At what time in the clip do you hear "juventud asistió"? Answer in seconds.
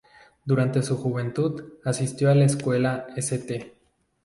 0.97-2.31